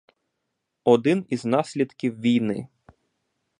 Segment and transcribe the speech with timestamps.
[0.83, 2.67] Один із наслідків війни.